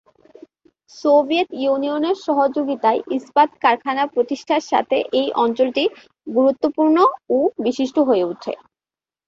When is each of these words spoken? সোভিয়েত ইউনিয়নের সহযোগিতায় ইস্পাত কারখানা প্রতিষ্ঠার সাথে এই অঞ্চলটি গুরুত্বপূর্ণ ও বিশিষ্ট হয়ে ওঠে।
সোভিয়েত 0.91 1.49
ইউনিয়নের 1.61 2.17
সহযোগিতায় 2.25 2.99
ইস্পাত 3.17 3.49
কারখানা 3.63 4.03
প্রতিষ্ঠার 4.13 4.63
সাথে 4.71 4.97
এই 5.19 5.27
অঞ্চলটি 5.43 5.83
গুরুত্বপূর্ণ 6.27 6.97
ও 7.29 7.37
বিশিষ্ট 7.65 7.97
হয়ে 8.07 8.23
ওঠে। 8.23 8.53